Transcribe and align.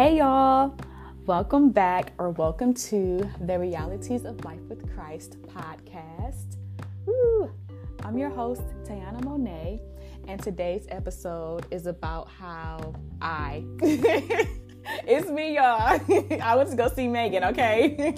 Hey, 0.00 0.16
y'all. 0.16 0.74
Welcome 1.26 1.72
back 1.72 2.14
or 2.16 2.30
welcome 2.30 2.72
to 2.72 3.30
the 3.42 3.58
Realities 3.58 4.24
of 4.24 4.42
Life 4.46 4.62
with 4.62 4.90
Christ 4.94 5.36
podcast. 5.42 6.56
Woo. 7.04 7.52
I'm 8.02 8.16
your 8.16 8.30
host, 8.30 8.62
Tayana 8.82 9.22
Monet, 9.22 9.82
and 10.26 10.42
today's 10.42 10.86
episode 10.88 11.66
is 11.70 11.84
about 11.84 12.28
how 12.30 12.94
I. 13.20 13.62
it's 13.82 15.28
me, 15.28 15.56
y'all. 15.56 16.00
I 16.42 16.56
went 16.56 16.70
to 16.70 16.76
go 16.76 16.88
see 16.88 17.06
M3gan, 17.06 17.50
okay? 17.50 18.14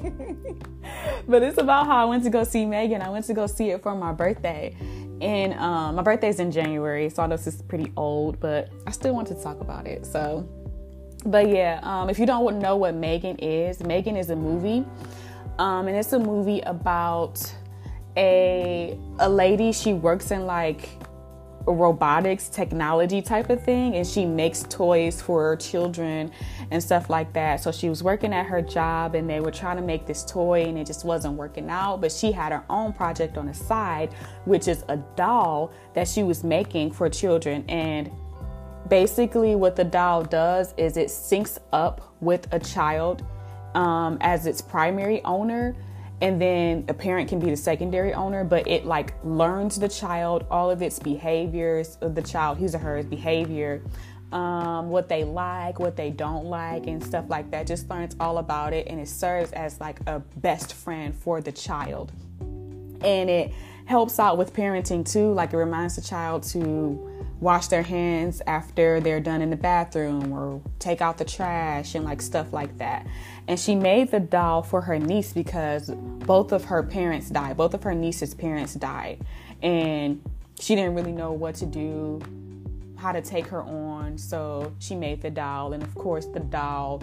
but 1.26 1.42
it's 1.42 1.58
about 1.58 1.86
how 1.86 1.96
I 1.96 2.04
went 2.04 2.22
to 2.22 2.30
go 2.30 2.44
see 2.44 2.64
M3gan. 2.64 3.00
I 3.00 3.10
went 3.10 3.24
to 3.24 3.34
go 3.34 3.48
see 3.48 3.70
it 3.70 3.82
for 3.82 3.96
my 3.96 4.12
birthday. 4.12 4.76
And 5.20 5.52
um, 5.54 5.96
my 5.96 6.02
birthday's 6.02 6.38
in 6.38 6.52
January, 6.52 7.10
so 7.10 7.24
I 7.24 7.26
know 7.26 7.36
this 7.36 7.48
is 7.48 7.60
pretty 7.62 7.92
old, 7.96 8.38
but 8.38 8.70
I 8.86 8.92
still 8.92 9.16
want 9.16 9.26
to 9.28 9.34
talk 9.34 9.60
about 9.60 9.88
it. 9.88 10.06
So, 10.06 10.48
but 11.24 11.48
yeah, 11.48 11.80
um, 11.82 12.10
if 12.10 12.18
you 12.18 12.26
don't 12.26 12.58
know 12.58 12.76
what 12.76 12.94
M3gan 12.94 13.38
is, 13.40 13.78
M3gan 13.78 14.18
is 14.18 14.30
a 14.30 14.36
movie, 14.36 14.84
um, 15.58 15.88
and 15.88 15.96
it's 15.96 16.12
a 16.12 16.18
movie 16.18 16.60
about 16.60 17.40
a 18.16 18.98
a 19.18 19.28
lady. 19.28 19.72
She 19.72 19.94
works 19.94 20.30
in 20.30 20.46
like 20.46 20.88
robotics 21.66 22.48
technology 22.48 23.22
type 23.22 23.48
of 23.50 23.62
thing 23.62 23.94
and 23.94 24.06
she 24.06 24.24
makes 24.24 24.64
toys 24.64 25.22
for 25.22 25.54
children 25.56 26.32
and 26.70 26.82
stuff 26.82 27.08
like 27.08 27.32
that 27.32 27.62
so 27.62 27.70
she 27.70 27.88
was 27.88 28.02
working 28.02 28.32
at 28.32 28.46
her 28.46 28.60
job 28.60 29.14
and 29.14 29.30
they 29.30 29.38
were 29.38 29.50
trying 29.50 29.76
to 29.76 29.82
make 29.82 30.06
this 30.06 30.24
toy 30.24 30.64
and 30.64 30.76
it 30.76 30.86
just 30.86 31.04
wasn't 31.04 31.32
working 31.32 31.70
out 31.70 32.00
but 32.00 32.10
she 32.10 32.32
had 32.32 32.50
her 32.50 32.64
own 32.68 32.92
project 32.92 33.38
on 33.38 33.46
the 33.46 33.54
side 33.54 34.12
which 34.44 34.66
is 34.66 34.84
a 34.88 34.96
doll 35.14 35.70
that 35.94 36.08
she 36.08 36.22
was 36.22 36.42
making 36.42 36.90
for 36.90 37.08
children 37.08 37.64
and 37.68 38.10
basically 38.92 39.54
what 39.56 39.74
the 39.74 39.84
doll 39.84 40.22
does 40.22 40.74
is 40.76 40.98
it 40.98 41.08
syncs 41.08 41.58
up 41.72 42.14
with 42.20 42.46
a 42.52 42.58
child 42.58 43.24
um, 43.74 44.18
as 44.20 44.44
its 44.44 44.60
primary 44.60 45.24
owner. 45.24 45.74
And 46.20 46.38
then 46.38 46.84
a 46.88 46.92
parent 46.92 47.26
can 47.26 47.38
be 47.38 47.48
the 47.48 47.56
secondary 47.56 48.12
owner 48.12 48.44
but 48.44 48.68
it 48.68 48.84
like 48.84 49.14
learns 49.24 49.80
the 49.80 49.88
child 49.88 50.44
all 50.50 50.70
of 50.70 50.82
its 50.82 50.98
behaviors 50.98 51.96
of 52.02 52.14
the 52.14 52.20
child 52.20 52.58
his 52.58 52.74
or 52.74 52.78
her 52.80 53.02
behavior 53.02 53.80
um, 54.30 54.90
what 54.90 55.08
they 55.08 55.24
like 55.24 55.78
what 55.78 55.96
they 55.96 56.10
don't 56.10 56.44
like 56.44 56.86
and 56.86 57.02
stuff 57.02 57.24
like 57.30 57.50
that. 57.50 57.66
Just 57.66 57.88
learns 57.88 58.14
all 58.20 58.36
about 58.36 58.74
it 58.74 58.88
and 58.88 59.00
it 59.00 59.08
serves 59.08 59.52
as 59.52 59.80
like 59.80 60.00
a 60.06 60.20
best 60.36 60.74
friend 60.74 61.14
for 61.14 61.40
the 61.40 61.50
child. 61.50 62.12
And 62.42 63.30
it 63.30 63.54
helps 63.86 64.18
out 64.18 64.36
with 64.36 64.52
parenting 64.52 65.10
too. 65.10 65.32
Like 65.32 65.54
it 65.54 65.56
reminds 65.56 65.96
the 65.96 66.02
child 66.02 66.42
to 66.42 67.11
wash 67.42 67.66
their 67.66 67.82
hands 67.82 68.40
after 68.46 69.00
they're 69.00 69.20
done 69.20 69.42
in 69.42 69.50
the 69.50 69.56
bathroom 69.56 70.32
or 70.32 70.62
take 70.78 71.00
out 71.00 71.18
the 71.18 71.24
trash 71.24 71.96
and 71.96 72.04
like 72.04 72.22
stuff 72.22 72.52
like 72.52 72.78
that. 72.78 73.04
And 73.48 73.58
she 73.58 73.74
made 73.74 74.12
the 74.12 74.20
doll 74.20 74.62
for 74.62 74.80
her 74.80 74.96
niece 74.96 75.32
because 75.32 75.90
both 75.90 76.52
of 76.52 76.64
her 76.66 76.84
parents 76.84 77.28
died. 77.28 77.56
Both 77.56 77.74
of 77.74 77.82
her 77.82 77.94
niece's 77.96 78.32
parents 78.32 78.74
died. 78.74 79.22
And 79.60 80.22
she 80.60 80.76
didn't 80.76 80.94
really 80.94 81.10
know 81.10 81.32
what 81.32 81.56
to 81.56 81.66
do, 81.66 82.20
how 82.96 83.10
to 83.10 83.20
take 83.20 83.48
her 83.48 83.62
on. 83.62 84.16
So 84.16 84.72
she 84.78 84.94
made 84.94 85.20
the 85.20 85.30
doll. 85.30 85.72
And 85.72 85.82
of 85.82 85.92
course, 85.96 86.26
the 86.26 86.40
doll 86.40 87.02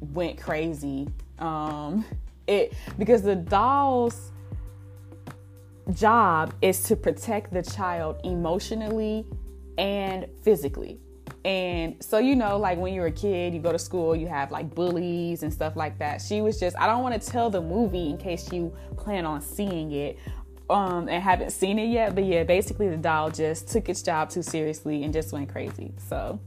went 0.00 0.40
crazy. 0.40 1.08
Um, 1.40 2.06
it 2.46 2.72
because 2.98 3.20
the 3.20 3.36
doll's 3.36 4.32
job 5.92 6.54
is 6.62 6.82
to 6.84 6.96
protect 6.96 7.52
the 7.52 7.62
child 7.62 8.16
emotionally 8.24 9.26
and 9.78 10.26
physically. 10.42 11.00
And 11.44 12.02
so, 12.02 12.18
you 12.18 12.34
know, 12.34 12.58
like 12.58 12.78
when 12.78 12.92
you're 12.92 13.06
a 13.06 13.12
kid, 13.12 13.54
you 13.54 13.60
go 13.60 13.72
to 13.72 13.78
school, 13.78 14.14
you 14.14 14.26
have 14.26 14.50
like 14.50 14.74
bullies 14.74 15.42
and 15.42 15.52
stuff 15.52 15.76
like 15.76 15.98
that. 15.98 16.20
She 16.20 16.40
was 16.40 16.58
just, 16.58 16.76
I 16.76 16.86
don't 16.86 17.02
want 17.02 17.20
to 17.20 17.30
tell 17.30 17.48
the 17.48 17.62
movie 17.62 18.10
in 18.10 18.18
case 18.18 18.52
you 18.52 18.74
plan 18.96 19.24
on 19.24 19.40
seeing 19.40 19.92
it 19.92 20.18
um, 20.68 21.08
and 21.08 21.22
haven't 21.22 21.50
seen 21.50 21.78
it 21.78 21.88
yet. 21.88 22.14
But 22.14 22.24
yeah, 22.24 22.44
basically, 22.44 22.88
the 22.88 22.96
doll 22.96 23.30
just 23.30 23.68
took 23.68 23.88
its 23.88 24.02
job 24.02 24.30
too 24.30 24.42
seriously 24.42 25.04
and 25.04 25.12
just 25.12 25.32
went 25.32 25.48
crazy. 25.48 25.92
So 26.08 26.40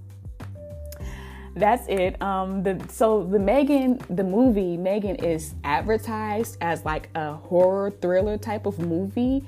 that's 1.56 1.88
it. 1.88 2.22
Um, 2.22 2.64
the 2.64 2.84
so 2.90 3.24
the 3.24 3.38
M3gan 3.38 4.16
the 4.16 4.24
movie 4.24 4.78
M3gan 4.78 5.24
is 5.24 5.54
advertised 5.64 6.58
as 6.62 6.86
like 6.86 7.10
a 7.16 7.34
horror 7.34 7.92
thriller 7.92 8.38
type 8.38 8.66
of 8.66 8.80
movie, 8.80 9.46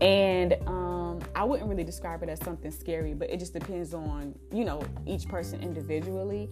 and 0.00 0.54
um, 0.66 1.01
I 1.42 1.44
wouldn't 1.44 1.68
really 1.68 1.82
describe 1.82 2.22
it 2.22 2.28
as 2.28 2.38
something 2.38 2.70
scary, 2.70 3.14
but 3.14 3.28
it 3.28 3.40
just 3.40 3.52
depends 3.52 3.92
on 3.94 4.32
you 4.52 4.64
know 4.64 4.80
each 5.06 5.26
person 5.26 5.60
individually. 5.60 6.48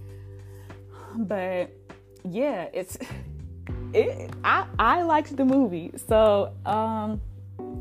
But 1.16 1.70
yeah, 2.28 2.66
it's 2.72 2.98
it. 3.94 4.32
I 4.42 4.66
I 4.80 5.02
liked 5.02 5.36
the 5.36 5.44
movie, 5.44 5.92
so 6.08 6.52
um, 6.66 7.20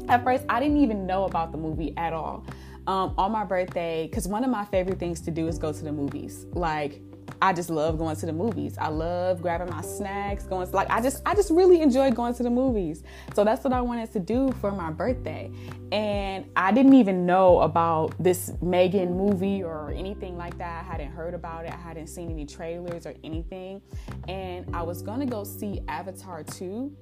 at 0.08 0.24
first 0.24 0.46
I 0.50 0.60
didn't 0.60 0.78
even 0.78 1.08
know 1.08 1.24
about 1.24 1.52
the 1.52 1.58
movie 1.58 1.96
at 1.98 2.14
all. 2.14 2.46
Um, 2.86 3.16
on 3.18 3.32
my 3.32 3.44
birthday, 3.44 4.06
because 4.06 4.28
one 4.28 4.44
of 4.44 4.52
my 4.52 4.66
favorite 4.66 5.00
things 5.00 5.20
to 5.22 5.32
do 5.32 5.48
is 5.48 5.58
go 5.58 5.74
to 5.74 5.84
the 5.84 5.92
movies. 5.92 6.46
Like 6.52 7.02
I 7.42 7.54
just 7.54 7.70
love 7.70 7.98
going 7.98 8.16
to 8.18 8.26
the 8.26 8.34
movies. 8.34 8.78
I 8.78 8.90
love 8.90 9.42
grabbing 9.42 9.70
my 9.70 9.82
snacks, 9.82 10.44
going 10.44 10.68
to 10.68 10.76
like 10.76 10.90
I 10.90 11.02
just 11.02 11.22
I 11.26 11.36
just 11.36 11.52
really 11.52 11.82
enjoy 11.82 12.12
going 12.12 12.34
to 12.36 12.44
the 12.44 12.50
movies. 12.50 13.04
So 13.34 13.44
that's 13.44 13.64
what 13.64 13.74
I 13.74 13.82
wanted 13.82 14.12
to 14.14 14.20
do 14.20 14.52
for 14.60 14.72
my 14.72 14.92
birthday. 14.92 15.52
And 15.92 16.46
I 16.56 16.72
didn't 16.72 16.94
even 16.94 17.26
know 17.26 17.62
about 17.62 18.14
this 18.22 18.52
M3gan 18.62 19.16
movie 19.16 19.64
or 19.64 19.92
anything 19.92 20.38
like 20.38 20.58
that. 20.58 20.84
I 20.84 20.88
hadn't 20.88 21.12
heard 21.12 21.34
about 21.34 21.66
it. 21.66 21.72
I 21.72 21.78
hadn't 21.78 22.08
seen 22.08 22.30
any 22.30 22.46
trailers 22.46 23.06
or 23.06 23.16
anything. 23.24 23.82
And 24.28 24.76
I 24.76 24.84
was 24.84 25.02
going 25.02 25.20
to 25.20 25.26
go 25.26 25.44
see 25.44 25.82
Avatar 25.88 26.44
2 26.44 26.96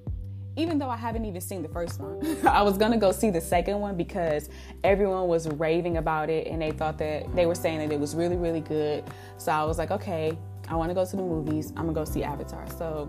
even 0.58 0.76
though 0.76 0.90
I 0.90 0.96
haven't 0.96 1.24
even 1.24 1.40
seen 1.40 1.62
the 1.62 1.68
first 1.68 2.00
one, 2.00 2.36
I 2.46 2.62
was 2.62 2.76
gonna 2.76 2.98
go 2.98 3.12
see 3.12 3.30
the 3.30 3.40
second 3.40 3.78
one 3.80 3.96
because 3.96 4.50
everyone 4.82 5.28
was 5.28 5.48
raving 5.48 5.96
about 5.96 6.28
it 6.28 6.48
and 6.48 6.60
they 6.60 6.72
thought 6.72 6.98
that 6.98 7.34
they 7.34 7.46
were 7.46 7.54
saying 7.54 7.78
that 7.78 7.92
it 7.94 8.00
was 8.00 8.16
really, 8.16 8.36
really 8.36 8.60
good. 8.60 9.04
So 9.38 9.52
I 9.52 9.64
was 9.64 9.78
like, 9.78 9.92
okay, 9.92 10.36
I 10.68 10.74
wanna 10.74 10.94
go 10.94 11.04
to 11.04 11.16
the 11.16 11.22
movies. 11.22 11.70
I'm 11.70 11.86
gonna 11.86 11.92
go 11.92 12.04
see 12.04 12.24
Avatar. 12.24 12.66
So 12.76 13.06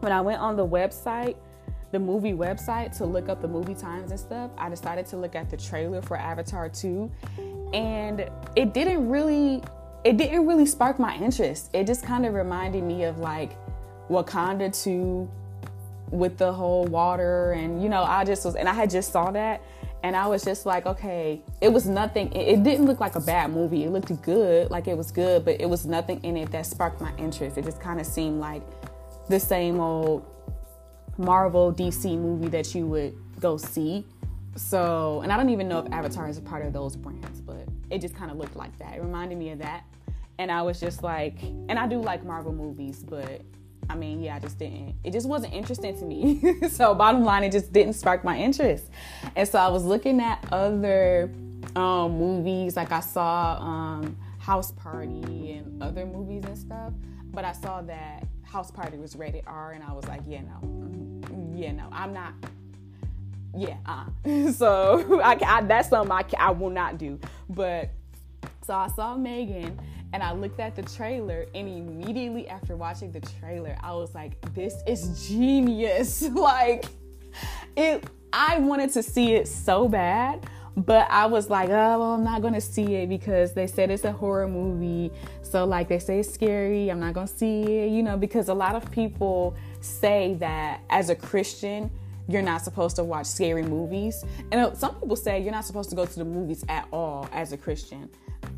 when 0.00 0.10
I 0.10 0.20
went 0.20 0.40
on 0.40 0.56
the 0.56 0.66
website, 0.66 1.36
the 1.92 2.00
movie 2.00 2.32
website 2.32 2.96
to 2.98 3.04
look 3.04 3.28
up 3.28 3.40
the 3.40 3.46
movie 3.46 3.74
times 3.74 4.10
and 4.10 4.18
stuff, 4.18 4.50
I 4.58 4.68
decided 4.68 5.06
to 5.06 5.16
look 5.16 5.36
at 5.36 5.48
the 5.48 5.56
trailer 5.56 6.02
for 6.02 6.16
Avatar 6.16 6.68
2 6.68 7.10
and 7.72 8.28
it 8.56 8.74
didn't 8.74 9.08
really 9.08 9.62
it 10.02 10.18
didn't 10.18 10.46
really 10.46 10.66
spark 10.66 10.98
my 10.98 11.16
interest. 11.16 11.70
It 11.72 11.86
just 11.86 12.02
kind 12.04 12.26
of 12.26 12.34
reminded 12.34 12.82
me 12.82 13.04
of 13.04 13.20
like 13.20 13.56
Wakanda 14.10 14.70
2 14.82 15.30
with 16.14 16.38
the 16.38 16.52
whole 16.52 16.84
water 16.84 17.52
and 17.52 17.82
you 17.82 17.88
know 17.88 18.02
i 18.02 18.24
just 18.24 18.44
was 18.44 18.54
and 18.54 18.68
i 18.68 18.72
had 18.72 18.88
just 18.88 19.10
saw 19.10 19.30
that 19.30 19.60
and 20.04 20.14
i 20.14 20.26
was 20.26 20.44
just 20.44 20.64
like 20.64 20.86
okay 20.86 21.42
it 21.60 21.72
was 21.72 21.86
nothing 21.86 22.30
it, 22.32 22.62
didn't 22.62 22.86
look 22.86 23.00
like 23.00 23.16
a 23.16 23.20
bad 23.20 23.50
movie. 23.50 23.84
It 23.84 23.90
looked 23.90 24.22
good 24.22 24.70
like 24.70 24.86
it 24.86 24.96
was 24.96 25.10
good 25.10 25.44
but 25.44 25.60
it 25.60 25.68
was 25.68 25.86
nothing 25.86 26.22
in 26.22 26.36
it 26.36 26.52
that 26.52 26.66
sparked 26.66 27.00
my 27.00 27.12
interest. 27.16 27.58
It 27.58 27.64
just 27.64 27.80
kind 27.80 27.98
of 27.98 28.06
seemed 28.06 28.38
like 28.38 28.62
the 29.28 29.40
same 29.40 29.80
old 29.80 30.24
marvel 31.16 31.72
dc 31.72 32.04
movie 32.04 32.48
that 32.48 32.74
you 32.74 32.86
would 32.86 33.16
go 33.40 33.56
see. 33.56 34.04
So 34.56 35.20
and 35.22 35.32
i 35.32 35.36
don't 35.36 35.50
even 35.50 35.68
know 35.68 35.80
if 35.80 35.90
avatar 35.90 36.28
is 36.28 36.38
a 36.38 36.42
part 36.42 36.64
of 36.64 36.72
those 36.72 36.94
brands 36.96 37.40
but 37.40 37.66
it 37.90 38.00
just 38.00 38.14
kind 38.14 38.30
of 38.30 38.36
looked 38.36 38.56
like 38.56 38.76
that. 38.78 38.96
It 38.96 39.02
reminded 39.02 39.38
me 39.38 39.50
of 39.50 39.58
that. 39.60 39.84
And 40.38 40.52
i 40.52 40.60
was 40.62 40.78
just 40.78 41.02
like 41.02 41.42
and 41.42 41.78
i 41.78 41.86
do 41.86 41.98
like 41.98 42.24
marvel 42.24 42.52
movies 42.52 43.02
but 43.02 43.40
I 43.88 43.96
mean, 43.96 44.22
yeah, 44.22 44.36
I 44.36 44.38
just 44.38 44.58
didn't. 44.58 44.94
It 45.04 45.12
just 45.12 45.28
wasn't 45.28 45.52
interesting 45.52 45.96
to 45.98 46.04
me. 46.04 46.68
so, 46.68 46.94
bottom 46.94 47.24
line, 47.24 47.44
it 47.44 47.52
just 47.52 47.72
didn't 47.72 47.94
spark 47.94 48.24
my 48.24 48.38
interest. 48.38 48.90
And 49.36 49.48
so, 49.48 49.58
I 49.58 49.68
was 49.68 49.84
looking 49.84 50.20
at 50.20 50.44
other 50.52 51.30
um, 51.76 52.18
movies, 52.18 52.76
like 52.76 52.92
I 52.92 53.00
saw 53.00 53.58
um, 53.60 54.16
House 54.38 54.72
Party 54.72 55.52
and 55.52 55.82
other 55.82 56.06
movies 56.06 56.44
and 56.46 56.56
stuff. 56.56 56.92
But 57.32 57.44
I 57.44 57.52
saw 57.52 57.82
that 57.82 58.26
House 58.42 58.70
Party 58.70 58.96
was 58.96 59.16
rated 59.16 59.44
R, 59.46 59.72
and 59.72 59.82
I 59.82 59.92
was 59.92 60.06
like, 60.06 60.20
yeah, 60.26 60.42
no, 60.42 60.66
mm-hmm. 60.66 61.56
yeah, 61.56 61.72
no, 61.72 61.88
I'm 61.90 62.12
not. 62.12 62.32
Yeah, 63.56 63.76
uh. 63.86 64.52
so 64.52 65.20
I, 65.24 65.38
I, 65.44 65.62
that's 65.62 65.88
something 65.88 66.12
I, 66.12 66.24
I 66.38 66.50
will 66.50 66.70
not 66.70 66.98
do. 66.98 67.18
But 67.48 67.90
so 68.62 68.74
I 68.74 68.88
saw 68.88 69.16
M3gan 69.16 69.78
and 70.14 70.22
I 70.22 70.32
looked 70.32 70.60
at 70.60 70.76
the 70.76 70.82
trailer, 70.82 71.44
and 71.56 71.68
immediately 71.68 72.48
after 72.48 72.76
watching 72.76 73.10
the 73.10 73.20
trailer, 73.20 73.76
I 73.82 73.92
was 73.94 74.14
like, 74.14 74.40
this 74.54 74.76
is 74.86 75.26
genius. 75.26 76.22
like, 76.32 76.84
it, 77.76 78.04
I 78.32 78.60
wanted 78.60 78.92
to 78.92 79.02
see 79.02 79.34
it 79.34 79.48
so 79.48 79.88
bad, 79.88 80.46
but 80.76 81.10
I 81.10 81.26
was 81.26 81.50
like, 81.50 81.68
oh, 81.68 81.98
well, 81.98 82.12
I'm 82.12 82.22
not 82.22 82.42
gonna 82.42 82.60
see 82.60 82.94
it 82.94 83.08
because 83.08 83.54
they 83.54 83.66
said 83.66 83.90
it's 83.90 84.04
a 84.04 84.12
horror 84.12 84.46
movie. 84.46 85.10
So, 85.42 85.64
like, 85.64 85.88
they 85.88 85.98
say 85.98 86.20
it's 86.20 86.32
scary, 86.32 86.90
I'm 86.90 87.00
not 87.00 87.14
gonna 87.14 87.26
see 87.26 87.62
it, 87.62 87.90
you 87.90 88.04
know, 88.04 88.16
because 88.16 88.48
a 88.48 88.54
lot 88.54 88.76
of 88.76 88.88
people 88.92 89.56
say 89.80 90.34
that 90.34 90.82
as 90.90 91.10
a 91.10 91.16
Christian, 91.16 91.90
you're 92.28 92.42
not 92.42 92.62
supposed 92.62 92.96
to 92.96 93.04
watch 93.04 93.26
scary 93.26 93.62
movies. 93.62 94.24
And 94.50 94.60
uh, 94.60 94.74
some 94.74 94.94
people 94.94 95.16
say 95.16 95.40
you're 95.40 95.52
not 95.52 95.64
supposed 95.64 95.90
to 95.90 95.96
go 95.96 96.06
to 96.06 96.18
the 96.18 96.24
movies 96.24 96.64
at 96.68 96.88
all 96.92 97.28
as 97.32 97.52
a 97.52 97.56
Christian 97.56 98.08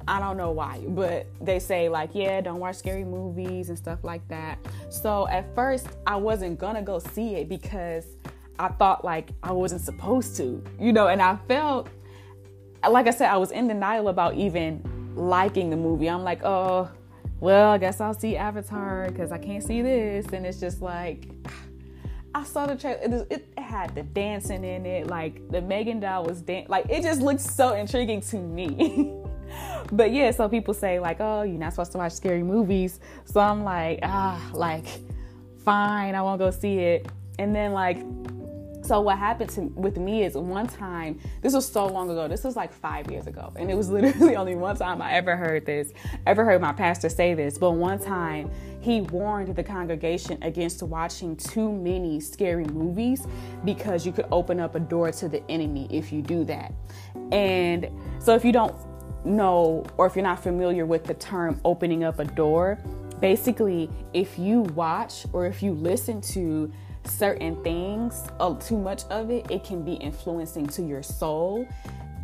I 0.08 0.20
don't 0.20 0.36
know 0.36 0.52
why, 0.52 0.82
but 0.88 1.26
they 1.40 1.58
say 1.58 1.88
like, 1.88 2.10
yeah, 2.14 2.40
don't 2.40 2.60
watch 2.60 2.76
scary 2.76 3.04
movies 3.04 3.70
and 3.70 3.78
stuff 3.78 4.04
like 4.04 4.26
that. 4.28 4.58
So 4.88 5.26
at 5.28 5.52
first, 5.54 5.88
I 6.06 6.16
wasn't 6.16 6.58
gonna 6.58 6.82
go 6.82 6.98
see 6.98 7.34
it 7.36 7.48
because 7.48 8.06
I 8.58 8.68
thought 8.68 9.04
like 9.04 9.30
I 9.42 9.52
wasn't 9.52 9.80
supposed 9.80 10.36
to, 10.36 10.62
you 10.78 10.92
know, 10.92 11.08
and 11.08 11.20
I 11.20 11.36
felt 11.48 11.88
like 12.88 13.08
I 13.08 13.10
said, 13.10 13.30
I 13.30 13.36
was 13.36 13.50
in 13.50 13.66
denial 13.66 14.08
about 14.08 14.34
even 14.34 15.12
liking 15.16 15.70
the 15.70 15.76
movie. 15.76 16.08
I'm 16.08 16.22
like, 16.22 16.44
oh, 16.44 16.88
well, 17.40 17.70
I 17.70 17.78
guess 17.78 18.00
I'll 18.00 18.14
see 18.14 18.36
Avatar 18.36 19.08
because 19.08 19.32
I 19.32 19.38
can't 19.38 19.62
see 19.62 19.82
this, 19.82 20.26
and 20.26 20.46
it's 20.46 20.60
just 20.60 20.82
like. 20.82 21.28
I 22.36 22.44
saw 22.44 22.66
the 22.66 22.76
trailer. 22.76 23.26
It, 23.30 23.30
it, 23.30 23.48
had 23.58 23.94
the 23.94 24.02
dancing 24.02 24.62
in 24.62 24.84
it, 24.84 25.06
like 25.06 25.36
the 25.50 25.62
M3gan 25.62 26.02
doll 26.02 26.24
was 26.24 26.42
dan- 26.42 26.66
like 26.68 26.84
it 26.90 27.02
just 27.02 27.22
looked 27.22 27.40
so 27.40 27.72
intriguing 27.72 28.20
to 28.20 28.36
me. 28.36 29.14
but 29.92 30.12
yeah, 30.12 30.30
so 30.30 30.46
people 30.46 30.74
say 30.74 31.00
like, 31.00 31.16
oh, 31.20 31.42
you're 31.42 31.58
not 31.58 31.72
supposed 31.72 31.92
to 31.92 31.98
watch 31.98 32.12
scary 32.12 32.42
movies. 32.42 33.00
So 33.24 33.40
I'm 33.40 33.64
like, 33.64 34.00
ah, 34.02 34.50
like, 34.52 34.84
fine, 35.64 36.14
I 36.14 36.20
won't 36.20 36.38
go 36.38 36.50
see 36.50 36.78
it. 36.78 37.08
And 37.38 37.56
then 37.56 37.72
like 37.72 37.96
so 38.86 39.00
what 39.00 39.18
happened 39.18 39.50
to 39.50 39.62
with 39.62 39.96
me 39.96 40.22
is 40.22 40.34
one 40.34 40.66
time, 40.66 41.18
this 41.42 41.52
was 41.52 41.66
so 41.70 41.86
long 41.86 42.08
ago. 42.10 42.28
This 42.28 42.44
was 42.44 42.54
like 42.54 42.72
five 42.72 43.10
years 43.10 43.26
ago, 43.26 43.52
and 43.56 43.70
it 43.70 43.74
was 43.74 43.90
literally 43.90 44.36
only 44.36 44.54
one 44.54 44.76
time 44.76 45.02
I 45.02 45.12
ever 45.12 45.36
heard 45.36 45.66
this, 45.66 45.92
ever 46.26 46.44
heard 46.44 46.60
my 46.60 46.72
pastor 46.72 47.08
say 47.08 47.34
this. 47.34 47.58
But 47.58 47.72
one 47.72 47.98
time, 47.98 48.50
he 48.80 49.00
warned 49.00 49.56
the 49.56 49.64
congregation 49.64 50.38
against 50.42 50.82
watching 50.82 51.36
too 51.36 51.72
many 51.72 52.20
scary 52.20 52.64
movies 52.66 53.26
because 53.64 54.06
you 54.06 54.12
could 54.12 54.26
open 54.30 54.60
up 54.60 54.76
a 54.76 54.80
door 54.80 55.10
to 55.10 55.28
the 55.28 55.42
enemy 55.50 55.88
if 55.90 56.12
you 56.12 56.22
do 56.22 56.44
that. 56.44 56.72
And 57.32 57.90
so 58.20 58.34
if 58.34 58.44
you 58.44 58.52
don't 58.52 58.74
know 59.24 59.84
or 59.96 60.06
if 60.06 60.14
you're 60.14 60.22
not 60.22 60.40
familiar 60.40 60.86
with 60.86 61.04
the 61.04 61.14
term 61.14 61.60
opening 61.64 62.04
up 62.04 62.20
a 62.20 62.24
door, 62.24 62.78
basically 63.20 63.90
if 64.12 64.38
you 64.38 64.60
watch 64.60 65.26
or 65.32 65.46
if 65.46 65.62
you 65.62 65.72
listen 65.72 66.20
to 66.20 66.72
certain 67.06 67.62
things, 67.62 68.24
uh, 68.40 68.54
too 68.54 68.78
much 68.78 69.04
of 69.04 69.30
it, 69.30 69.50
it 69.50 69.64
can 69.64 69.82
be 69.82 69.94
influencing 69.94 70.66
to 70.68 70.82
your 70.82 71.02
soul. 71.02 71.66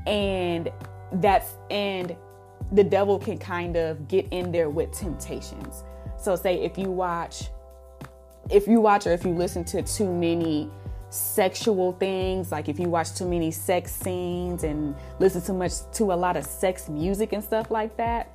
And 0.07 0.71
that's, 1.15 1.57
and 1.71 2.17
the 2.73 2.85
devil 2.85 3.19
can 3.19 3.39
kind 3.39 3.77
of 3.77 4.09
get 4.09 4.27
in 4.31 4.53
there 4.53 4.71
with 4.71 4.93
temptations. 4.93 5.85
So, 6.19 6.37
say 6.37 6.63
if 6.63 6.79
you 6.79 6.91
watch, 6.91 7.51
if 8.51 8.67
you 8.67 8.81
watch 8.81 9.07
or 9.07 9.13
if 9.13 9.25
you 9.25 9.33
listen 9.33 9.65
to 9.67 9.83
too 9.83 10.13
many 10.13 10.71
sexual 11.11 11.93
things, 11.93 12.51
like 12.51 12.69
if 12.69 12.79
you 12.79 12.89
watch 12.89 13.15
too 13.15 13.29
many 13.29 13.51
sex 13.51 13.93
scenes 13.93 14.65
and 14.65 14.95
listen 15.19 15.43
too 15.43 15.53
much 15.53 15.73
to 15.93 16.13
a 16.13 16.15
lot 16.15 16.37
of 16.37 16.45
sex 16.45 16.89
music 16.89 17.33
and 17.33 17.45
stuff 17.45 17.71
like 17.71 17.97
that, 17.97 18.31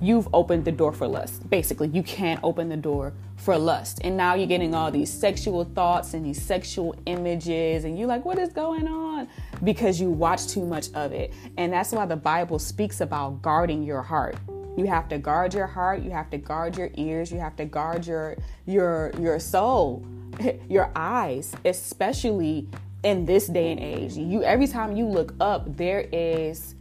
you've 0.00 0.28
opened 0.32 0.64
the 0.64 0.72
door 0.72 0.92
for 0.92 1.06
lust. 1.06 1.48
Basically, 1.48 1.88
you 1.88 2.02
can't 2.02 2.40
open 2.42 2.68
the 2.68 2.76
door 2.76 3.12
for 3.36 3.58
lust. 3.58 4.00
And 4.04 4.16
now 4.16 4.34
you're 4.34 4.46
getting 4.46 4.74
all 4.74 4.90
these 4.90 5.12
sexual 5.12 5.64
thoughts 5.64 6.14
and 6.14 6.24
these 6.24 6.40
sexual 6.40 6.94
images, 7.06 7.84
and 7.84 7.98
you're 7.98 8.08
like, 8.08 8.24
what 8.24 8.38
is 8.38 8.52
going 8.52 8.88
on? 8.88 9.28
Because 9.62 10.00
you 10.00 10.10
watch 10.10 10.48
too 10.48 10.64
much 10.64 10.92
of 10.94 11.12
it. 11.12 11.32
And 11.56 11.72
that's 11.72 11.92
why 11.92 12.06
the 12.06 12.16
Bible 12.16 12.58
speaks 12.58 13.00
about 13.00 13.42
guarding 13.42 13.82
your 13.82 14.02
heart. 14.02 14.36
You 14.76 14.86
have 14.86 15.08
to 15.10 15.18
guard 15.18 15.54
your 15.54 15.66
heart, 15.68 16.02
you 16.02 16.10
have 16.10 16.30
to 16.30 16.38
guard 16.38 16.76
your 16.76 16.90
ears, 16.94 17.30
you 17.30 17.38
have 17.38 17.54
to 17.56 17.64
guard 17.64 18.06
your 18.06 18.36
your 18.66 19.12
your 19.20 19.38
soul, 19.38 20.04
your 20.68 20.90
eyes, 20.96 21.54
especially 21.64 22.68
in 23.04 23.24
this 23.24 23.46
day 23.46 23.70
and 23.70 23.78
age. 23.78 24.14
You 24.14 24.42
every 24.42 24.66
time 24.66 24.96
you 24.96 25.06
look 25.06 25.34
up, 25.38 25.76
there 25.76 26.08
is 26.10 26.74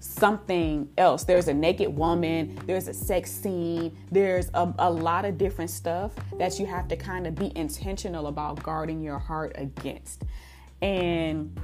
something 0.00 0.88
else. 0.96 1.24
There's 1.24 1.48
a 1.48 1.54
naked 1.54 1.94
woman, 1.96 2.58
there's 2.66 2.88
a 2.88 2.94
sex 2.94 3.30
scene, 3.30 3.96
there's 4.10 4.50
a, 4.54 4.72
a 4.78 4.90
lot 4.90 5.24
of 5.24 5.38
different 5.38 5.70
stuff 5.70 6.12
that 6.38 6.58
you 6.58 6.66
have 6.66 6.88
to 6.88 6.96
kind 6.96 7.26
of 7.26 7.34
be 7.34 7.52
intentional 7.56 8.26
about 8.28 8.62
guarding 8.62 9.02
your 9.02 9.18
heart 9.18 9.52
against. 9.56 10.24
And 10.80 11.58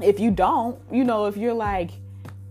if 0.00 0.20
you 0.20 0.30
don't, 0.30 0.78
you 0.92 1.04
know, 1.04 1.26
if 1.26 1.36
you're 1.36 1.54
like 1.54 1.90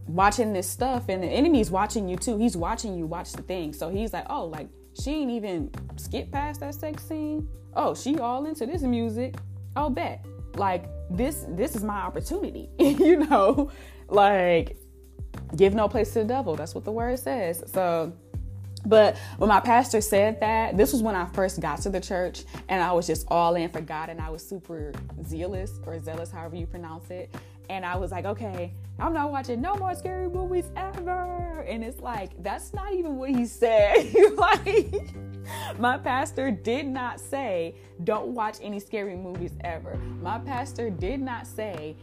watching 0.07 0.53
this 0.53 0.69
stuff 0.69 1.09
and 1.09 1.23
the 1.23 1.27
enemy's 1.27 1.71
watching 1.71 2.07
you 2.09 2.17
too, 2.17 2.37
he's 2.37 2.57
watching 2.57 2.97
you 2.97 3.05
watch 3.05 3.33
the 3.33 3.41
thing. 3.41 3.73
So 3.73 3.89
he's 3.89 4.13
like, 4.13 4.25
oh, 4.29 4.45
like 4.45 4.67
she 5.01 5.11
ain't 5.11 5.31
even 5.31 5.71
skip 5.97 6.31
past 6.31 6.59
that 6.59 6.75
sex 6.75 7.03
scene. 7.03 7.47
Oh, 7.75 7.93
she 7.93 8.19
all 8.19 8.45
into 8.45 8.65
this 8.65 8.81
music. 8.81 9.35
I'll 9.75 9.89
bet. 9.89 10.25
Like 10.55 10.85
this 11.09 11.45
this 11.49 11.75
is 11.75 11.83
my 11.83 11.97
opportunity. 11.97 12.69
you 12.79 13.17
know, 13.17 13.71
like 14.07 14.77
give 15.55 15.73
no 15.73 15.87
place 15.87 16.13
to 16.13 16.19
the 16.19 16.25
devil. 16.25 16.55
That's 16.55 16.75
what 16.75 16.85
the 16.85 16.91
word 16.91 17.19
says. 17.19 17.63
So, 17.67 18.13
but 18.85 19.17
when 19.37 19.47
my 19.47 19.59
pastor 19.59 20.01
said 20.01 20.39
that, 20.41 20.77
this 20.77 20.93
was 20.93 21.01
when 21.01 21.15
I 21.15 21.25
first 21.25 21.59
got 21.59 21.81
to 21.81 21.89
the 21.89 21.99
church 21.99 22.43
and 22.69 22.83
I 22.83 22.91
was 22.91 23.07
just 23.07 23.25
all 23.29 23.55
in 23.55 23.69
for 23.69 23.81
God 23.81 24.09
and 24.09 24.21
I 24.21 24.29
was 24.29 24.47
super 24.47 24.93
zealous 25.25 25.79
or 25.85 25.99
zealous, 25.99 26.31
however 26.31 26.55
you 26.55 26.67
pronounce 26.67 27.09
it. 27.09 27.33
And 27.69 27.83
I 27.83 27.95
was 27.95 28.11
like, 28.11 28.25
okay, 28.25 28.73
I'm 28.99 29.11
not 29.11 29.31
watching 29.31 29.59
no 29.59 29.75
more 29.75 29.95
scary 29.95 30.29
movies 30.29 30.69
ever. 30.75 31.65
And 31.67 31.83
it's 31.83 31.99
like, 31.99 32.31
that's 32.43 32.73
not 32.73 32.93
even 32.93 33.17
what 33.17 33.31
he 33.31 33.47
said. 33.47 34.13
like, 34.35 34.93
my 35.79 35.97
pastor 35.97 36.51
did 36.51 36.85
not 36.85 37.19
say, 37.19 37.75
don't 38.03 38.27
watch 38.27 38.57
any 38.61 38.79
scary 38.79 39.15
movies 39.15 39.53
ever. 39.61 39.97
My 40.21 40.37
pastor 40.37 40.89
did 40.91 41.19
not 41.19 41.47
say, 41.47 41.95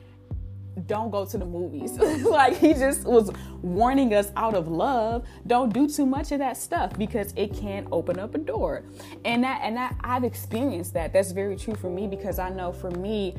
don't 0.87 1.11
go 1.11 1.25
to 1.25 1.39
the 1.39 1.45
movies. 1.45 1.93
like 2.25 2.57
he 2.57 2.75
just 2.75 3.05
was 3.05 3.31
warning 3.63 4.15
us 4.15 4.33
out 4.37 4.55
of 4.55 4.69
love, 4.69 5.27
don't 5.47 5.73
do 5.73 5.89
too 5.89 6.07
much 6.07 6.33
of 6.33 6.39
that 6.39 6.57
stuff 6.57 6.97
because 6.99 7.33
it 7.37 7.55
can 7.55 7.87
open 7.93 8.19
up 8.19 8.35
a 8.35 8.39
door. 8.39 8.85
And 9.25 9.45
that 9.45 9.61
and 9.63 9.77
that 9.77 9.97
I've 10.01 10.25
experienced 10.25 10.95
that. 10.95 11.13
That's 11.13 11.33
very 11.33 11.57
true 11.57 11.75
for 11.75 11.91
me 11.91 12.07
because 12.07 12.39
I 12.39 12.49
know 12.51 12.73
for 12.73 12.91
me 12.91 13.37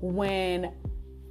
when 0.00 0.72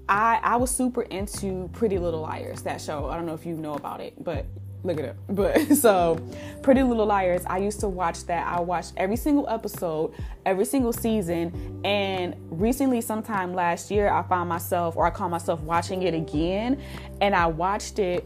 I 0.07 0.39
I 0.43 0.55
was 0.57 0.71
super 0.71 1.03
into 1.03 1.69
Pretty 1.73 1.97
Little 1.97 2.21
Liars, 2.21 2.61
that 2.63 2.81
show. 2.81 3.09
I 3.09 3.15
don't 3.15 3.25
know 3.25 3.33
if 3.33 3.45
you 3.45 3.55
know 3.55 3.75
about 3.75 4.01
it, 4.01 4.23
but 4.23 4.45
look 4.85 4.99
it 4.99 5.09
up. 5.09 5.15
But 5.29 5.75
so, 5.75 6.19
Pretty 6.61 6.83
Little 6.83 7.05
Liars, 7.05 7.43
I 7.45 7.57
used 7.57 7.79
to 7.81 7.89
watch 7.89 8.25
that. 8.25 8.47
I 8.47 8.59
watched 8.61 8.93
every 8.97 9.17
single 9.17 9.47
episode, 9.49 10.13
every 10.45 10.65
single 10.65 10.93
season, 10.93 11.81
and 11.83 12.35
recently, 12.49 13.01
sometime 13.01 13.53
last 13.53 13.91
year, 13.91 14.09
I 14.09 14.23
found 14.23 14.49
myself, 14.49 14.95
or 14.95 15.05
I 15.05 15.09
caught 15.09 15.29
myself 15.29 15.59
watching 15.61 16.03
it 16.03 16.13
again, 16.13 16.81
and 17.21 17.35
I 17.35 17.47
watched 17.47 17.99
it, 17.99 18.25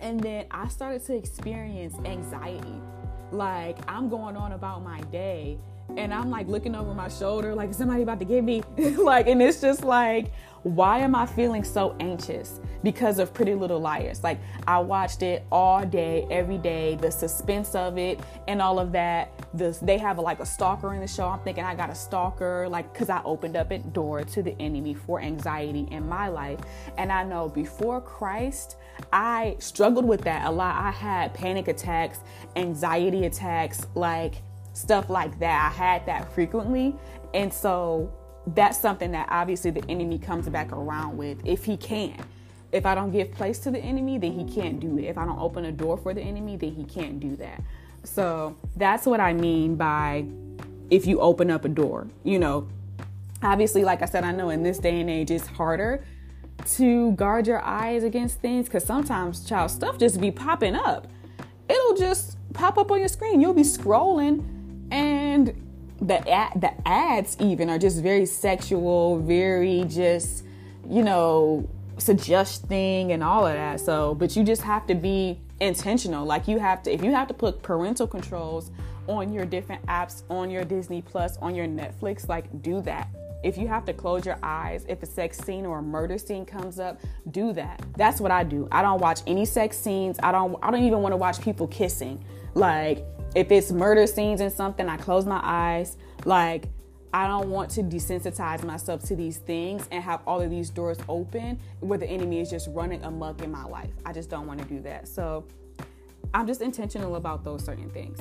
and 0.00 0.20
then 0.20 0.46
I 0.50 0.68
started 0.68 1.04
to 1.06 1.14
experience 1.14 1.94
anxiety. 2.04 2.80
Like 3.32 3.78
I'm 3.88 4.08
going 4.08 4.36
on 4.36 4.52
about 4.52 4.82
my 4.82 5.00
day, 5.02 5.58
and 5.96 6.12
I'm 6.12 6.30
like 6.30 6.48
looking 6.48 6.74
over 6.74 6.94
my 6.94 7.08
shoulder, 7.08 7.54
like 7.54 7.74
somebody 7.74 8.02
about 8.02 8.18
to 8.20 8.24
get 8.24 8.44
me, 8.44 8.62
like, 8.76 9.26
and 9.26 9.42
it's 9.42 9.60
just 9.60 9.84
like 9.84 10.32
why 10.62 10.98
am 10.98 11.14
I 11.14 11.24
feeling 11.24 11.64
so 11.64 11.96
anxious? 12.00 12.60
Because 12.82 13.18
of 13.18 13.32
Pretty 13.32 13.54
Little 13.54 13.80
Liars. 13.80 14.22
Like, 14.22 14.38
I 14.66 14.78
watched 14.78 15.22
it 15.22 15.46
all 15.50 15.86
day, 15.86 16.26
every 16.30 16.58
day, 16.58 16.96
the 16.96 17.10
suspense 17.10 17.74
of 17.74 17.96
it 17.96 18.20
and 18.46 18.60
all 18.60 18.78
of 18.78 18.92
that. 18.92 19.32
This, 19.54 19.78
they 19.78 19.96
have 19.98 20.18
a, 20.18 20.20
like 20.20 20.40
a 20.40 20.46
stalker 20.46 20.92
in 20.94 21.00
the 21.00 21.08
show. 21.08 21.28
I'm 21.28 21.40
thinking 21.40 21.64
I 21.64 21.74
got 21.74 21.88
a 21.88 21.94
stalker, 21.94 22.68
like, 22.68 22.92
because 22.92 23.08
I 23.08 23.22
opened 23.24 23.56
up 23.56 23.70
a 23.70 23.78
door 23.78 24.22
to 24.22 24.42
the 24.42 24.54
enemy 24.60 24.94
for 24.94 25.20
anxiety 25.20 25.88
in 25.90 26.06
my 26.06 26.28
life. 26.28 26.60
And 26.98 27.10
I 27.10 27.24
know 27.24 27.48
before 27.48 28.00
Christ, 28.00 28.76
I 29.12 29.56
struggled 29.60 30.04
with 30.04 30.22
that 30.22 30.46
a 30.46 30.50
lot. 30.50 30.76
I 30.76 30.90
had 30.90 31.32
panic 31.32 31.68
attacks, 31.68 32.20
anxiety 32.56 33.24
attacks, 33.24 33.86
like 33.94 34.42
stuff 34.72 35.10
like 35.10 35.38
that. 35.40 35.72
I 35.72 35.74
had 35.74 36.06
that 36.06 36.32
frequently. 36.32 36.94
And 37.34 37.52
so 37.52 38.12
that's 38.46 38.78
something 38.78 39.12
that 39.12 39.28
obviously 39.30 39.70
the 39.70 39.84
enemy 39.88 40.18
comes 40.18 40.48
back 40.48 40.72
around 40.72 41.16
with 41.16 41.38
if 41.44 41.64
he 41.64 41.76
can. 41.76 42.16
If 42.72 42.86
I 42.86 42.94
don't 42.94 43.10
give 43.10 43.32
place 43.32 43.58
to 43.60 43.70
the 43.70 43.80
enemy, 43.80 44.18
then 44.18 44.32
he 44.32 44.44
can't 44.44 44.78
do 44.78 44.98
it. 44.98 45.04
If 45.04 45.18
I 45.18 45.24
don't 45.24 45.38
open 45.38 45.64
a 45.64 45.72
door 45.72 45.96
for 45.96 46.14
the 46.14 46.20
enemy, 46.20 46.56
then 46.56 46.72
he 46.72 46.84
can't 46.84 47.18
do 47.18 47.36
that. 47.36 47.62
So 48.04 48.56
that's 48.76 49.06
what 49.06 49.20
I 49.20 49.32
mean 49.32 49.76
by 49.76 50.24
if 50.88 51.06
you 51.06 51.20
open 51.20 51.50
up 51.50 51.64
a 51.64 51.68
door. 51.68 52.06
You 52.22 52.38
know, 52.38 52.68
obviously, 53.42 53.84
like 53.84 54.02
I 54.02 54.06
said, 54.06 54.24
I 54.24 54.32
know 54.32 54.50
in 54.50 54.62
this 54.62 54.78
day 54.78 55.00
and 55.00 55.10
age 55.10 55.30
it's 55.30 55.46
harder 55.46 56.04
to 56.76 57.12
guard 57.12 57.46
your 57.46 57.60
eyes 57.62 58.04
against 58.04 58.40
things 58.40 58.66
because 58.66 58.84
sometimes 58.84 59.44
child 59.44 59.70
stuff 59.70 59.98
just 59.98 60.20
be 60.20 60.30
popping 60.30 60.76
up. 60.76 61.08
It'll 61.68 61.96
just 61.96 62.36
pop 62.52 62.78
up 62.78 62.90
on 62.90 62.98
your 62.98 63.08
screen. 63.08 63.40
You'll 63.40 63.54
be 63.54 63.62
scrolling 63.62 64.44
and 64.90 65.54
the 66.00 66.28
ad, 66.30 66.60
the 66.60 66.88
ads 66.88 67.36
even 67.40 67.68
are 67.70 67.78
just 67.78 68.02
very 68.02 68.26
sexual, 68.26 69.18
very 69.20 69.84
just 69.88 70.44
you 70.88 71.02
know 71.02 71.68
suggesting 71.98 73.12
and 73.12 73.22
all 73.22 73.46
of 73.46 73.54
that. 73.54 73.80
So, 73.80 74.14
but 74.14 74.34
you 74.36 74.42
just 74.42 74.62
have 74.62 74.86
to 74.86 74.94
be 74.94 75.38
intentional. 75.60 76.24
Like 76.24 76.48
you 76.48 76.58
have 76.58 76.82
to 76.84 76.92
if 76.92 77.04
you 77.04 77.12
have 77.12 77.28
to 77.28 77.34
put 77.34 77.62
parental 77.62 78.06
controls 78.06 78.70
on 79.06 79.32
your 79.32 79.44
different 79.44 79.84
apps, 79.86 80.22
on 80.30 80.50
your 80.50 80.64
Disney 80.64 81.02
Plus, 81.02 81.36
on 81.38 81.54
your 81.54 81.66
Netflix, 81.66 82.28
like 82.28 82.62
do 82.62 82.80
that. 82.82 83.08
If 83.42 83.56
you 83.56 83.68
have 83.68 83.86
to 83.86 83.94
close 83.94 84.26
your 84.26 84.38
eyes, 84.42 84.84
if 84.86 85.02
a 85.02 85.06
sex 85.06 85.38
scene 85.38 85.64
or 85.64 85.78
a 85.78 85.82
murder 85.82 86.18
scene 86.18 86.44
comes 86.44 86.78
up, 86.78 87.00
do 87.30 87.54
that. 87.54 87.82
That's 87.96 88.20
what 88.20 88.30
I 88.30 88.44
do. 88.44 88.68
I 88.70 88.82
don't 88.82 89.00
watch 89.00 89.20
any 89.26 89.46
sex 89.46 89.78
scenes. 89.78 90.18
I 90.22 90.32
don't 90.32 90.56
I 90.62 90.70
don't 90.70 90.84
even 90.84 91.00
want 91.00 91.12
to 91.12 91.16
watch 91.16 91.40
people 91.40 91.66
kissing. 91.66 92.22
Like 92.54 93.04
if 93.34 93.50
it's 93.50 93.70
murder 93.70 94.06
scenes 94.06 94.40
and 94.40 94.52
something, 94.52 94.88
I 94.88 94.96
close 94.96 95.26
my 95.26 95.40
eyes. 95.42 95.96
Like 96.24 96.64
I 97.12 97.26
don't 97.26 97.50
want 97.50 97.70
to 97.72 97.82
desensitize 97.82 98.62
myself 98.62 99.02
to 99.04 99.16
these 99.16 99.38
things 99.38 99.88
and 99.90 100.02
have 100.02 100.20
all 100.26 100.40
of 100.40 100.50
these 100.50 100.70
doors 100.70 100.98
open 101.08 101.58
where 101.80 101.98
the 101.98 102.06
enemy 102.06 102.40
is 102.40 102.50
just 102.50 102.68
running 102.70 103.02
amok 103.02 103.42
in 103.42 103.50
my 103.50 103.64
life. 103.64 103.90
I 104.04 104.12
just 104.12 104.30
don't 104.30 104.46
want 104.46 104.60
to 104.60 104.66
do 104.66 104.80
that. 104.82 105.08
So 105.08 105.44
I'm 106.32 106.46
just 106.46 106.60
intentional 106.60 107.16
about 107.16 107.42
those 107.42 107.64
certain 107.64 107.90
things. 107.90 108.18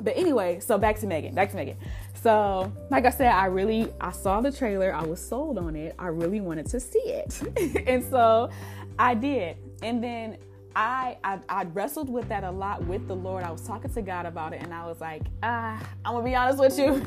But 0.00 0.16
anyway, 0.16 0.58
so 0.60 0.78
back 0.78 0.98
to 1.00 1.06
M3gan. 1.06 1.34
Back 1.34 1.50
to 1.52 1.56
M3gan. 1.56 1.76
So, 2.22 2.72
like 2.90 3.04
I 3.04 3.10
said, 3.10 3.28
I 3.28 3.46
really 3.46 3.92
I 4.00 4.10
saw 4.12 4.40
the 4.40 4.50
trailer. 4.50 4.94
I 4.94 5.04
was 5.04 5.20
sold 5.20 5.58
on 5.58 5.76
it. 5.76 5.94
I 5.98 6.06
really 6.06 6.40
wanted 6.40 6.66
to 6.66 6.80
see 6.80 6.98
it. 6.98 7.40
and 7.86 8.02
so 8.04 8.50
I 8.98 9.14
did. 9.14 9.56
And 9.82 10.02
then 10.02 10.38
I, 10.74 11.16
I, 11.22 11.38
I 11.48 11.64
wrestled 11.64 12.08
with 12.08 12.28
that 12.28 12.44
a 12.44 12.50
lot 12.50 12.84
with 12.84 13.06
the 13.08 13.16
Lord. 13.16 13.44
I 13.44 13.50
was 13.50 13.62
talking 13.62 13.92
to 13.92 14.02
God 14.02 14.26
about 14.26 14.52
it, 14.52 14.62
and 14.62 14.72
I 14.72 14.86
was 14.86 15.00
like, 15.00 15.22
ah, 15.42 15.80
I'm 16.04 16.14
gonna 16.14 16.24
be 16.24 16.34
honest 16.34 16.58
with 16.58 16.78
you. 16.78 17.02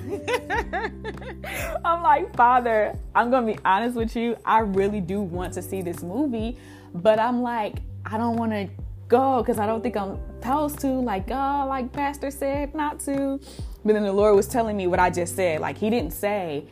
I'm 1.86 2.01
like, 2.01 2.36
Father, 2.36 2.98
I'm 3.13 3.31
gonna 3.31 3.53
be 3.53 3.60
honest 3.65 3.95
with 3.95 4.15
you. 4.15 4.38
I 4.45 4.60
really 4.60 5.01
do 5.01 5.22
want 5.22 5.53
to 5.53 5.62
see 5.62 5.81
this 5.81 6.03
movie, 6.03 6.57
but 6.93 7.19
I'm 7.19 7.41
like, 7.41 7.77
I 8.05 8.17
don't 8.17 8.38
want 8.38 8.51
to 8.51 8.69
go 9.07 9.41
because 9.41 9.60
I 9.60 9.65
don't 9.65 9.81
think 9.81 9.98
I'm 9.98 10.19
supposed 10.41 10.79
to. 10.79 10.88
Like, 10.88 11.29
oh, 11.31 11.65
like 11.67 11.91
Pastor 11.91 12.31
said 12.31 12.75
not 12.75 13.00
to. 13.01 13.39
But 13.84 13.93
then 13.93 14.03
the 14.03 14.13
Lord 14.13 14.36
was 14.36 14.48
telling 14.48 14.77
me 14.77 14.88
what 14.88 15.00
I 15.00 15.10
just 15.10 15.36
said. 15.36 15.62
Like, 15.62 15.77
He 15.77 15.89
didn't 15.89 16.13
say 16.13 16.65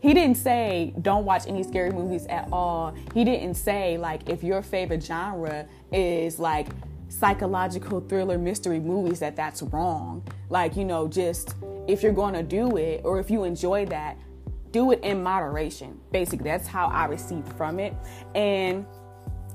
he 0.00 0.14
didn't 0.14 0.36
say 0.36 0.94
don't 1.02 1.24
watch 1.24 1.46
any 1.46 1.62
scary 1.62 1.90
movies 1.90 2.26
at 2.26 2.48
all. 2.52 2.94
He 3.14 3.24
didn't 3.24 3.54
say 3.54 3.98
like 3.98 4.28
if 4.28 4.44
your 4.44 4.62
favorite 4.62 5.02
genre 5.02 5.66
is 5.92 6.38
like 6.38 6.68
psychological 7.08 8.00
thriller 8.00 8.38
mystery 8.38 8.80
movies 8.80 9.20
that 9.20 9.34
that's 9.34 9.62
wrong. 9.62 10.22
Like, 10.50 10.76
you 10.76 10.84
know, 10.84 11.08
just 11.08 11.54
if 11.86 12.02
you're 12.02 12.12
going 12.12 12.34
to 12.34 12.42
do 12.42 12.76
it 12.76 13.02
or 13.04 13.18
if 13.18 13.30
you 13.30 13.44
enjoy 13.44 13.86
that, 13.86 14.16
do 14.70 14.92
it 14.92 15.00
in 15.02 15.22
moderation. 15.22 15.98
Basically, 16.12 16.44
that's 16.44 16.66
how 16.66 16.86
I 16.88 17.06
received 17.06 17.52
from 17.54 17.80
it. 17.80 17.94
And 18.34 18.86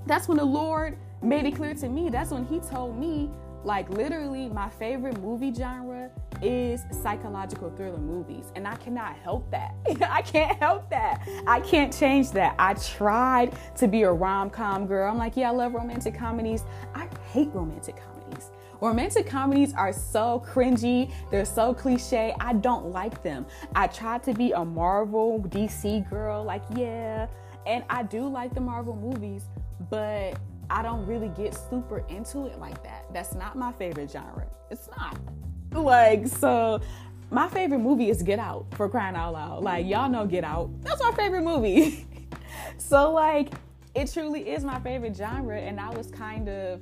that's 0.06 0.28
when 0.28 0.38
the 0.38 0.46
Lord 0.46 0.98
made 1.22 1.46
it 1.46 1.56
clear 1.56 1.74
to 1.76 1.88
me. 1.88 2.10
That's 2.10 2.32
when 2.32 2.46
he 2.46 2.60
told 2.60 2.98
me 3.00 3.30
like 3.64 3.90
literally 3.90 4.50
my 4.50 4.70
favorite 4.70 5.20
movie 5.22 5.54
genre 5.54 6.10
is 6.42 6.84
psychological 6.92 7.70
thriller 7.72 7.98
movies, 7.98 8.52
and 8.56 8.68
I 8.68 8.76
cannot 8.76 9.16
help 9.18 9.50
that. 9.52 9.76
I 10.10 10.22
can't 10.22 10.58
help 10.60 10.90
that. 10.90 11.28
I 11.48 11.62
can't 11.62 11.94
change 11.94 12.32
that. 12.32 12.56
I 12.60 12.74
tried 12.74 13.58
to 13.78 13.88
be 13.88 14.04
a 14.04 14.12
rom 14.12 14.50
com 14.50 14.86
girl. 14.86 15.10
I'm 15.10 15.18
like, 15.18 15.38
yeah, 15.38 15.50
I 15.50 15.54
love 15.54 15.74
romantic 15.74 16.18
comedies. 16.18 16.64
I 16.94 17.08
hate 17.32 17.50
romantic 17.54 17.96
comedies. 17.96 18.52
Romantic 18.82 19.26
comedies 19.26 19.74
are 19.76 19.94
so 19.94 20.44
cringy, 20.46 21.10
they're 21.32 21.46
so 21.46 21.74
cliche. 21.74 22.36
I 22.42 22.52
don't 22.52 22.88
like 22.88 23.24
them. 23.24 23.46
I 23.76 23.88
tried 23.88 24.24
to 24.24 24.34
be 24.34 24.52
a 24.52 24.66
Marvel 24.66 25.42
DC 25.48 26.10
girl, 26.10 26.44
like, 26.44 26.64
yeah, 26.76 27.28
and 27.66 27.86
I 27.90 28.04
do 28.04 28.28
like 28.28 28.54
the 28.54 28.60
Marvel 28.60 28.98
movies, 28.98 29.46
but 29.90 30.38
I 30.70 30.82
don't 30.82 31.06
really 31.06 31.30
get 31.30 31.56
super 31.70 32.04
into 32.10 32.48
it 32.48 32.60
like 32.60 32.84
that. 32.84 33.06
That's 33.14 33.36
not 33.36 33.58
my 33.58 33.72
favorite 33.74 34.10
genre. 34.12 34.48
It's 34.70 34.90
not. 34.98 35.18
Like, 35.72 36.28
so 36.28 36.82
my 37.32 37.48
favorite 37.48 37.80
movie 37.80 38.10
is 38.10 38.22
Get 38.22 38.40
Out 38.40 38.66
for 38.76 38.88
crying 38.90 39.16
out 39.16 39.34
loud. 39.34 39.64
Like, 39.64 39.86
y'all 39.88 40.10
know 40.10 40.26
Get 40.26 40.44
Out. 40.44 40.70
That's 40.82 41.02
my 41.02 41.12
favorite 41.12 41.44
movie. 41.44 42.08
so, 42.78 43.12
like, 43.12 43.50
it 43.96 44.12
truly 44.12 44.50
is 44.50 44.64
my 44.64 44.80
favorite 44.80 45.16
genre, 45.16 45.60
and 45.60 45.80
I 45.80 45.90
was 45.90 46.12
kind 46.12 46.50
of 46.50 46.82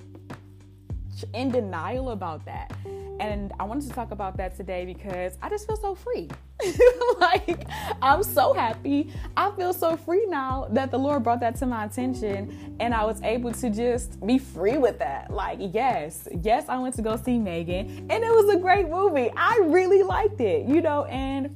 in 1.33 1.51
denial 1.51 2.11
about 2.11 2.45
that. 2.45 2.71
And 3.19 3.51
I 3.59 3.65
wanted 3.65 3.87
to 3.87 3.93
talk 3.93 4.09
about 4.09 4.35
that 4.37 4.57
today 4.57 4.83
because 4.83 5.37
I 5.43 5.49
just 5.49 5.67
feel 5.67 5.77
so 5.77 5.93
free. 5.93 6.27
like, 7.19 7.67
I'm 8.01 8.23
so 8.23 8.53
happy. 8.53 9.13
I 9.37 9.51
feel 9.51 9.73
so 9.73 9.95
free 9.95 10.25
now 10.25 10.67
that 10.71 10.89
the 10.89 10.97
Lord 10.97 11.23
brought 11.23 11.39
that 11.41 11.55
to 11.57 11.67
my 11.67 11.85
attention 11.85 12.75
and 12.79 12.95
I 12.95 13.05
was 13.05 13.21
able 13.21 13.51
to 13.53 13.69
just 13.69 14.25
be 14.25 14.39
free 14.39 14.77
with 14.77 14.97
that. 14.99 15.29
Like, 15.31 15.59
yes, 15.59 16.27
yes, 16.41 16.67
I 16.67 16.79
went 16.79 16.95
to 16.95 17.03
go 17.03 17.15
see 17.15 17.37
M3gan 17.37 18.07
and 18.09 18.23
it 18.23 18.31
was 18.31 18.55
a 18.55 18.57
great 18.57 18.89
movie. 18.89 19.31
I 19.37 19.59
really 19.65 20.01
liked 20.01 20.41
it, 20.41 20.67
you 20.67 20.81
know, 20.81 21.05
and 21.05 21.55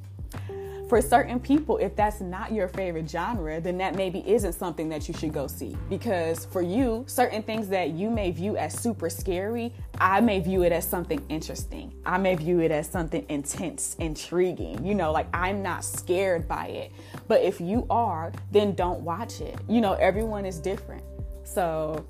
for 0.87 1.01
certain 1.01 1.39
people, 1.39 1.77
if 1.77 1.95
that's 1.95 2.21
not 2.21 2.51
your 2.51 2.67
favorite 2.67 3.09
genre, 3.09 3.59
then 3.59 3.77
that 3.79 3.95
maybe 3.95 4.23
isn't 4.29 4.53
something 4.53 4.87
that 4.89 5.07
you 5.07 5.13
should 5.15 5.33
go 5.33 5.47
see. 5.47 5.75
Because 5.89 6.45
for 6.45 6.61
you, 6.61 7.03
certain 7.07 7.41
things 7.41 7.67
that 7.69 7.91
you 7.91 8.09
may 8.09 8.31
view 8.31 8.55
as 8.55 8.79
super 8.79 9.09
scary, 9.09 9.73
I 9.99 10.21
may 10.21 10.39
view 10.39 10.63
it 10.63 10.71
as 10.71 10.87
something 10.87 11.23
interesting. 11.27 11.93
I 12.05 12.17
may 12.17 12.35
view 12.35 12.59
it 12.59 12.71
as 12.71 12.87
something 12.87 13.25
intense, 13.29 13.95
intriguing. 13.99 14.85
You 14.85 14.93
know, 14.93 15.11
like 15.11 15.27
I'm 15.33 15.63
not 15.63 15.83
scared 15.83 16.47
by 16.47 16.67
it. 16.67 16.91
But 17.27 17.41
if 17.41 17.59
you 17.59 17.87
are, 17.89 18.31
then 18.51 18.75
don't 18.75 19.01
watch 19.01 19.41
it. 19.41 19.59
You 19.67 19.81
know, 19.81 19.93
everyone 19.93 20.45
is 20.45 20.59
different. 20.59 21.03
So, 21.43 22.05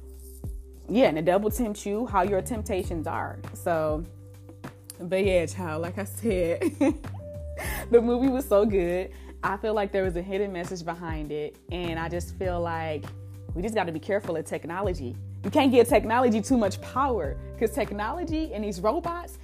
yeah, 0.89 1.07
and 1.07 1.17
the 1.17 1.21
devil 1.21 1.49
tempts 1.49 1.85
you 1.85 2.05
how 2.07 2.23
your 2.23 2.41
temptations 2.41 3.07
are. 3.07 3.39
So, 3.53 4.03
but 4.99 5.23
yeah, 5.23 5.45
child, 5.45 5.81
like 5.81 5.97
I 5.97 6.03
said. 6.03 6.73
the 7.91 8.01
movie 8.01 8.29
was 8.29 8.47
so 8.47 8.65
good. 8.65 9.11
I 9.43 9.57
feel 9.57 9.73
like 9.73 9.91
there 9.91 10.03
was 10.03 10.15
a 10.15 10.21
hidden 10.21 10.51
message 10.51 10.83
behind 10.83 11.31
it. 11.31 11.55
And 11.71 11.99
I 11.99 12.09
just 12.09 12.37
feel 12.37 12.59
like 12.59 13.05
we 13.53 13.61
just 13.61 13.75
got 13.75 13.85
to 13.85 13.91
be 13.91 13.99
careful 13.99 14.35
of 14.35 14.45
technology. 14.45 15.15
You 15.43 15.51
can't 15.51 15.71
give 15.71 15.87
technology 15.87 16.41
too 16.41 16.57
much 16.57 16.81
power 16.81 17.37
because 17.53 17.75
technology 17.75 18.53
and 18.53 18.63
these 18.63 18.81
robots, 18.81 19.37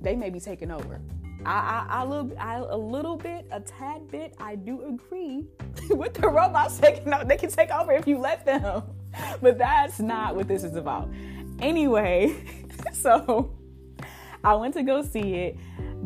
they 0.00 0.16
may 0.16 0.30
be 0.30 0.40
taking 0.40 0.70
over. 0.70 1.00
I, 1.44 1.52
I, 1.52 1.86
I, 2.00 2.04
little, 2.04 2.32
I, 2.38 2.56
a 2.56 2.76
little 2.76 3.16
bit, 3.16 3.46
a 3.50 3.60
tad 3.60 4.10
bit, 4.10 4.34
I 4.38 4.56
do 4.56 4.82
agree 4.86 5.46
with 5.90 6.14
the 6.14 6.28
robots 6.28 6.78
taking 6.78 7.12
over. 7.12 7.24
They 7.24 7.36
can 7.36 7.50
take 7.50 7.70
over 7.70 7.92
if 7.92 8.06
you 8.06 8.18
let 8.18 8.44
them, 8.44 8.82
but 9.42 9.58
that's 9.58 10.00
not 10.00 10.36
what 10.36 10.48
this 10.48 10.64
is 10.64 10.76
about. 10.76 11.10
Anyway, 11.60 12.44
so 12.92 13.54
I 14.42 14.54
went 14.54 14.74
to 14.74 14.82
go 14.82 15.02
see 15.02 15.34
it. 15.34 15.56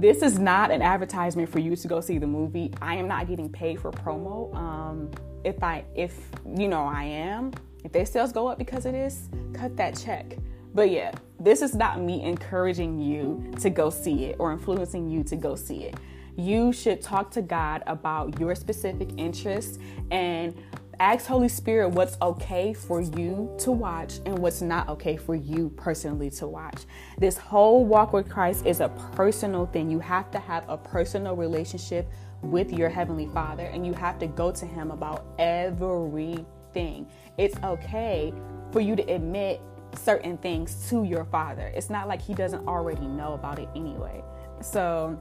This 0.05 0.21
is 0.21 0.39
not 0.39 0.71
an 0.71 0.83
advertisement 0.83 1.49
for 1.49 1.61
you 1.61 1.75
to 1.77 1.89
go 1.89 1.99
see 2.03 2.19
the 2.19 2.27
movie. 2.27 2.71
I 2.83 2.95
am 2.97 3.09
not 3.09 3.27
getting 3.27 3.49
paid 3.49 3.81
for 3.81 3.91
promo. 3.91 4.55
Um, 4.55 5.11
if 5.45 5.63
I, 5.63 5.83
if 5.95 6.29
you 6.47 6.69
know, 6.69 6.83
I 6.83 7.05
am. 7.05 7.53
If 7.85 7.93
their 7.93 8.05
sales 8.05 8.31
go 8.31 8.47
up 8.47 8.59
because 8.59 8.85
of 8.85 8.93
this, 8.93 9.31
cut 9.55 9.79
that 9.79 9.97
check. 9.97 10.37
But 10.75 10.91
yeah, 10.91 11.13
this 11.41 11.63
is 11.63 11.75
not 11.75 12.03
me 12.03 12.23
encouraging 12.23 13.01
you 13.01 13.51
to 13.61 13.71
go 13.71 13.89
see 13.89 14.27
it 14.27 14.37
or 14.39 14.53
influencing 14.53 15.09
you 15.09 15.25
to 15.25 15.37
go 15.37 15.55
see 15.55 15.85
it. 15.85 15.95
You 16.37 16.71
should 16.71 17.01
talk 17.01 17.31
to 17.31 17.41
God 17.41 17.83
about 17.87 18.39
your 18.39 18.55
specific 18.55 19.09
interests 19.17 19.79
and 20.11 20.55
ask 21.01 21.27
Holy 21.27 21.49
Spirit 21.49 21.91
what's 21.91 22.17
okay 22.21 22.73
for 22.75 23.01
you 23.01 23.55
to 23.61 23.73
watch 23.73 24.19
and 24.27 24.39
what's 24.39 24.61
not 24.61 24.89
okay 24.89 25.17
for 25.17 25.35
you 25.35 25.71
personally 25.77 26.31
to 26.31 26.47
watch. 26.47 26.83
This 27.19 27.39
whole 27.39 27.85
walk 27.85 28.13
with 28.13 28.29
Christ 28.29 28.67
is 28.67 28.81
a 28.81 28.89
personal 29.15 29.67
thing. 29.67 29.91
You 29.91 30.01
have 30.01 30.31
to 30.33 30.39
have 30.39 30.69
a 30.69 30.77
personal 30.77 31.37
relationship 31.37 32.11
with 32.43 32.73
your 32.73 32.89
Heavenly 32.89 33.27
Father 33.27 33.65
and 33.65 33.87
you 33.87 33.93
have 33.95 34.19
to 34.19 34.27
go 34.27 34.51
to 34.53 34.67
Him 34.67 34.91
about 34.91 35.27
everything. 35.39 37.07
It's 37.39 37.57
okay 37.63 38.33
for 38.71 38.81
you 38.81 38.97
to 38.97 39.03
admit 39.05 39.61
certain 39.97 40.37
things 40.39 40.89
to 40.91 41.05
your 41.05 41.25
Father. 41.25 41.73
It's 41.75 41.91
not 41.91 42.09
like 42.09 42.21
He 42.21 42.35
doesn't 42.35 42.67
already 42.67 43.07
know 43.07 43.35
about 43.35 43.59
it 43.59 43.69
anyway. 43.75 44.23
So, 44.61 45.19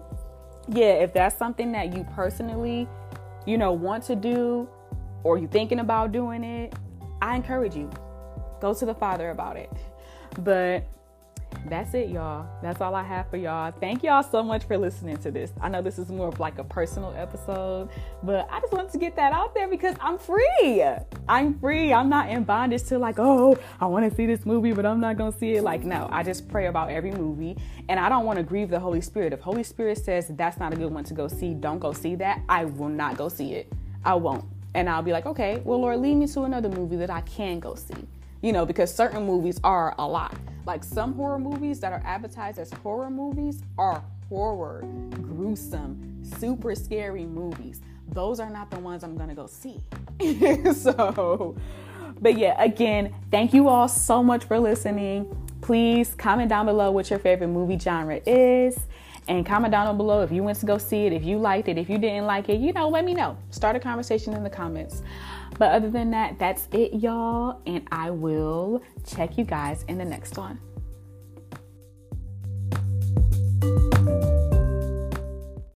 yeah, 0.67 0.93
if 0.93 1.13
that's 1.13 1.37
something 1.37 1.71
that 1.73 1.95
you 1.95 2.05
personally, 2.15 2.87
you 3.45 3.57
know, 3.57 3.71
want 3.71 4.03
to 4.05 4.15
do, 4.15 4.67
or 5.23 5.37
you 5.37 5.47
thinking 5.47 5.79
about 5.79 6.11
doing 6.11 6.43
it, 6.43 6.73
I 7.21 7.35
encourage 7.35 7.75
you. 7.75 7.89
Go 8.61 8.73
to 8.73 8.85
the 8.85 8.93
Father 8.95 9.29
about 9.29 9.57
it. 9.57 9.71
But 10.39 10.85
that's 11.67 11.93
it, 11.93 12.09
y'all. 12.09 12.47
That's 12.61 12.81
all 12.81 12.95
I 12.95 13.03
have 13.03 13.29
for 13.29 13.37
y'all. 13.37 13.71
Thank 13.71 14.03
y'all 14.03 14.23
so 14.23 14.43
much 14.43 14.65
for 14.65 14.77
listening 14.77 15.17
to 15.17 15.31
this. 15.31 15.51
I 15.61 15.69
know 15.69 15.81
this 15.81 15.97
is 15.97 16.09
more 16.09 16.27
of 16.27 16.39
like 16.39 16.57
a 16.59 16.63
personal 16.63 17.13
episode, 17.15 17.89
but 18.23 18.47
I 18.51 18.59
just 18.59 18.73
wanted 18.73 18.91
to 18.91 18.97
get 18.97 19.15
that 19.15 19.31
out 19.33 19.53
there 19.53 19.67
because 19.67 19.95
I'm 20.01 20.17
free. 20.17 20.83
I'm 21.27 21.59
free. 21.59 21.93
I'm 21.93 22.09
not 22.09 22.29
in 22.29 22.43
bondage 22.43 22.83
to 22.85 22.97
like, 22.97 23.15
oh, 23.17 23.57
I 23.79 23.85
want 23.85 24.09
to 24.09 24.15
see 24.15 24.25
this 24.25 24.45
movie, 24.45 24.73
but 24.73 24.85
I'm 24.85 24.99
not 24.99 25.17
going 25.17 25.31
to 25.31 25.37
see 25.37 25.53
it. 25.53 25.63
Like, 25.63 25.83
no, 25.83 26.09
I 26.11 26.23
just 26.23 26.49
pray 26.49 26.67
about 26.67 26.89
every 26.89 27.11
movie 27.11 27.57
and 27.87 27.99
I 27.99 28.09
don't 28.09 28.25
want 28.25 28.37
to 28.37 28.43
grieve 28.43 28.69
the 28.69 28.79
Holy 28.79 29.01
Spirit. 29.01 29.31
If 29.33 29.39
Holy 29.39 29.63
Spirit 29.63 29.99
says 29.99 30.27
that's 30.29 30.57
not 30.57 30.73
a 30.73 30.75
good 30.75 30.91
one 30.91 31.03
to 31.05 31.13
go 31.13 31.27
see, 31.27 31.53
don't 31.53 31.79
go 31.79 31.93
see 31.93 32.15
that. 32.15 32.41
I 32.49 32.65
will 32.65 32.89
not 32.89 33.17
go 33.17 33.29
see 33.29 33.53
it. 33.53 33.71
I 34.03 34.15
won't 34.15 34.45
and 34.75 34.89
I'll 34.89 35.01
be 35.03 35.11
like, 35.11 35.25
okay, 35.25 35.61
well, 35.63 35.79
Lord, 35.79 35.99
lead 35.99 36.15
me 36.15 36.27
to 36.27 36.43
another 36.43 36.69
movie 36.69 36.95
that 36.97 37.09
I 37.09 37.21
can 37.21 37.59
go 37.59 37.75
see. 37.75 38.07
You 38.41 38.51
know, 38.51 38.65
because 38.65 38.93
certain 38.93 39.25
movies 39.25 39.59
are 39.63 39.95
a 39.97 40.07
lot. 40.07 40.35
Like 40.65 40.83
some 40.83 41.13
horror 41.13 41.39
movies 41.39 41.79
that 41.81 41.93
are 41.93 42.01
advertised 42.05 42.59
as 42.59 42.71
horror 42.71 43.09
movies 43.09 43.61
are 43.77 44.03
horror, 44.29 44.83
gruesome, 45.11 46.23
super 46.23 46.75
scary 46.75 47.25
movies. 47.25 47.81
Those 48.09 48.39
are 48.39 48.49
not 48.49 48.69
the 48.69 48.79
ones 48.79 49.03
I'm 49.03 49.17
gonna 49.17 49.35
go 49.35 49.47
see. 49.47 49.79
so, 50.73 51.55
but 52.19 52.37
yeah, 52.37 52.61
again, 52.61 53.13
thank 53.31 53.53
you 53.53 53.67
all 53.67 53.87
so 53.87 54.21
much 54.21 54.43
for 54.43 54.59
listening. 54.59 55.35
Please 55.61 56.13
comment 56.15 56.49
down 56.49 56.65
below 56.65 56.91
what 56.91 57.09
your 57.09 57.19
favorite 57.19 57.47
movie 57.47 57.79
genre 57.79 58.19
is. 58.25 58.77
And 59.27 59.45
comment 59.45 59.71
down 59.71 59.95
below 59.95 60.21
if 60.21 60.31
you 60.31 60.43
went 60.43 60.59
to 60.59 60.65
go 60.65 60.77
see 60.77 61.05
it, 61.05 61.13
if 61.13 61.23
you 61.23 61.37
liked 61.37 61.67
it, 61.67 61.77
if 61.77 61.89
you 61.89 61.97
didn't 61.97 62.25
like 62.25 62.49
it, 62.49 62.59
you 62.59 62.73
know, 62.73 62.89
let 62.89 63.05
me 63.05 63.13
know. 63.13 63.37
Start 63.51 63.75
a 63.75 63.79
conversation 63.79 64.33
in 64.33 64.43
the 64.43 64.49
comments. 64.49 65.01
But 65.57 65.71
other 65.71 65.89
than 65.89 66.11
that, 66.11 66.39
that's 66.39 66.67
it, 66.71 66.95
y'all. 66.95 67.61
And 67.65 67.87
I 67.91 68.09
will 68.09 68.81
check 69.05 69.37
you 69.37 69.45
guys 69.45 69.85
in 69.87 69.97
the 69.97 70.05
next 70.05 70.37
one. 70.37 70.59